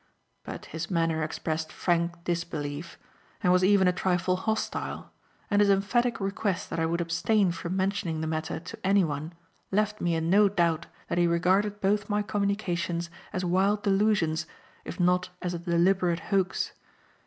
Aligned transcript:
But 0.43 0.65
his 0.73 0.89
manner 0.89 1.21
expressed 1.21 1.71
frank 1.71 2.23
disbelief, 2.23 2.97
and 3.43 3.53
was 3.53 3.63
even 3.63 3.87
a 3.87 3.93
trifle 3.93 4.35
hostile; 4.35 5.11
and 5.51 5.61
his 5.61 5.69
emphatic 5.69 6.19
request 6.19 6.71
that 6.71 6.79
I 6.79 6.87
would 6.87 7.01
abstain 7.01 7.51
from 7.51 7.77
mentioning 7.77 8.19
the 8.19 8.25
matter 8.25 8.59
to 8.59 8.79
anyone 8.83 9.33
left 9.69 10.01
me 10.01 10.15
in 10.15 10.27
no 10.27 10.49
doubt 10.49 10.87
that 11.07 11.19
he 11.19 11.27
regarded 11.27 11.81
both 11.81 12.09
my 12.09 12.23
communications 12.23 13.11
as 13.31 13.45
wild 13.45 13.83
delusions 13.83 14.47
if 14.85 14.99
not 14.99 15.29
as 15.39 15.53
a 15.53 15.59
deliberate 15.59 16.19
hoax. 16.31 16.71